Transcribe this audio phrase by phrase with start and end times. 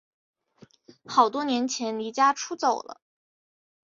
[1.05, 2.99] 好多年前离家出走了